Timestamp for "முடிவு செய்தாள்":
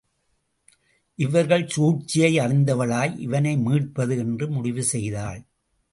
4.49-5.41